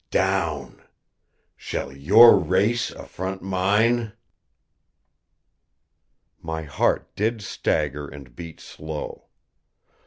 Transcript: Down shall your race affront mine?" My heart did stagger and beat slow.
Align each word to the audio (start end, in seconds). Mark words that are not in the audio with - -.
Down 0.09 0.81
shall 1.55 1.91
your 1.95 2.35
race 2.35 2.89
affront 2.89 3.43
mine?" 3.43 4.13
My 6.41 6.63
heart 6.63 7.15
did 7.15 7.43
stagger 7.43 8.07
and 8.07 8.35
beat 8.35 8.59
slow. 8.59 9.27